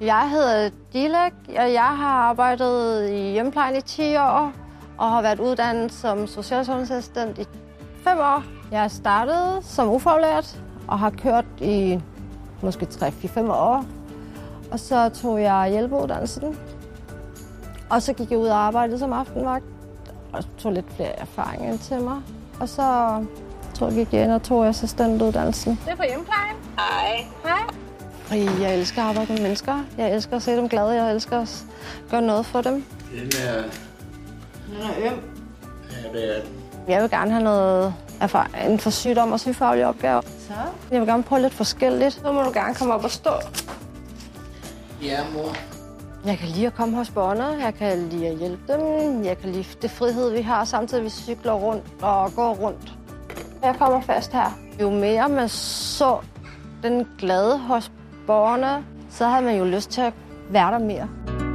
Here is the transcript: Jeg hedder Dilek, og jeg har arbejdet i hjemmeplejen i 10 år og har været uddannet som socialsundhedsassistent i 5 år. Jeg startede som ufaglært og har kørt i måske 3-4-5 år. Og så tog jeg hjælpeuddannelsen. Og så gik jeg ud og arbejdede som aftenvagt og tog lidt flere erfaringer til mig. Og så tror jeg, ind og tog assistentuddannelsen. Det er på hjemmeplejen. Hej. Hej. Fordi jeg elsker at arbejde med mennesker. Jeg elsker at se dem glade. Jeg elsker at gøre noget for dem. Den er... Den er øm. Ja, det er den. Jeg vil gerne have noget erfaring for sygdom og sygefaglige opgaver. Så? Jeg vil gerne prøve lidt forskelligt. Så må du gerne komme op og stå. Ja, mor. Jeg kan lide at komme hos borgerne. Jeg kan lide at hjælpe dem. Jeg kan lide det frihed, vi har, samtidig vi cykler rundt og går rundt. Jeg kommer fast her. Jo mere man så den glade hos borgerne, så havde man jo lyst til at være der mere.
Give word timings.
Jeg 0.00 0.30
hedder 0.30 0.70
Dilek, 0.92 1.32
og 1.48 1.72
jeg 1.72 1.96
har 1.96 2.08
arbejdet 2.08 3.10
i 3.10 3.32
hjemmeplejen 3.32 3.76
i 3.76 3.80
10 3.80 4.16
år 4.16 4.52
og 4.98 5.10
har 5.10 5.22
været 5.22 5.40
uddannet 5.40 5.92
som 5.92 6.26
socialsundhedsassistent 6.26 7.38
i 7.38 7.46
5 8.04 8.18
år. 8.18 8.42
Jeg 8.72 8.90
startede 8.90 9.58
som 9.62 9.88
ufaglært 9.88 10.60
og 10.88 10.98
har 10.98 11.10
kørt 11.10 11.44
i 11.60 12.00
måske 12.62 12.86
3-4-5 12.90 13.52
år. 13.52 13.84
Og 14.72 14.80
så 14.80 15.08
tog 15.08 15.42
jeg 15.42 15.68
hjælpeuddannelsen. 15.70 16.58
Og 17.90 18.02
så 18.02 18.12
gik 18.12 18.30
jeg 18.30 18.38
ud 18.38 18.46
og 18.46 18.56
arbejdede 18.56 18.98
som 18.98 19.12
aftenvagt 19.12 19.64
og 20.32 20.44
tog 20.58 20.72
lidt 20.72 20.92
flere 20.92 21.20
erfaringer 21.20 21.76
til 21.76 22.00
mig. 22.00 22.22
Og 22.60 22.68
så 22.68 23.18
tror 23.74 23.90
jeg, 23.90 24.22
ind 24.22 24.32
og 24.32 24.42
tog 24.42 24.66
assistentuddannelsen. 24.66 25.78
Det 25.84 25.92
er 25.92 25.96
på 25.96 26.02
hjemmeplejen. 26.02 26.56
Hej. 26.78 27.26
Hej. 27.44 27.77
Fordi 28.28 28.62
jeg 28.62 28.74
elsker 28.74 29.02
at 29.02 29.08
arbejde 29.08 29.32
med 29.32 29.42
mennesker. 29.42 29.84
Jeg 29.98 30.14
elsker 30.14 30.36
at 30.36 30.42
se 30.42 30.56
dem 30.56 30.68
glade. 30.68 30.90
Jeg 30.90 31.12
elsker 31.14 31.40
at 31.40 31.64
gøre 32.10 32.22
noget 32.22 32.46
for 32.46 32.60
dem. 32.60 32.84
Den 33.12 33.32
er... 33.48 33.62
Den 34.66 34.76
er 34.82 35.12
øm. 35.12 35.20
Ja, 35.90 36.18
det 36.18 36.36
er 36.36 36.42
den. 36.42 36.52
Jeg 36.88 37.02
vil 37.02 37.10
gerne 37.10 37.30
have 37.30 37.44
noget 37.44 37.94
erfaring 38.20 38.80
for 38.80 38.90
sygdom 38.90 39.32
og 39.32 39.40
sygefaglige 39.40 39.86
opgaver. 39.86 40.20
Så? 40.20 40.54
Jeg 40.90 41.00
vil 41.00 41.08
gerne 41.08 41.22
prøve 41.22 41.42
lidt 41.42 41.54
forskelligt. 41.54 42.14
Så 42.14 42.32
må 42.32 42.42
du 42.42 42.50
gerne 42.54 42.74
komme 42.74 42.94
op 42.94 43.04
og 43.04 43.10
stå. 43.10 43.30
Ja, 45.02 45.20
mor. 45.34 45.56
Jeg 46.24 46.38
kan 46.38 46.48
lide 46.48 46.66
at 46.66 46.74
komme 46.74 46.96
hos 46.96 47.10
borgerne. 47.10 47.64
Jeg 47.64 47.74
kan 47.74 48.08
lide 48.08 48.28
at 48.28 48.36
hjælpe 48.36 48.72
dem. 48.72 49.24
Jeg 49.24 49.38
kan 49.38 49.52
lide 49.52 49.64
det 49.82 49.90
frihed, 49.90 50.30
vi 50.30 50.40
har, 50.40 50.64
samtidig 50.64 51.04
vi 51.04 51.10
cykler 51.10 51.52
rundt 51.52 51.84
og 52.02 52.32
går 52.34 52.54
rundt. 52.54 52.92
Jeg 53.62 53.74
kommer 53.78 54.00
fast 54.00 54.32
her. 54.32 54.58
Jo 54.80 54.90
mere 54.90 55.28
man 55.28 55.48
så 55.48 56.18
den 56.82 57.08
glade 57.18 57.58
hos 57.58 57.92
borgerne, 58.28 58.84
så 59.10 59.26
havde 59.26 59.44
man 59.44 59.58
jo 59.58 59.64
lyst 59.64 59.90
til 59.90 60.00
at 60.00 60.12
være 60.50 60.72
der 60.72 60.78
mere. 60.78 61.47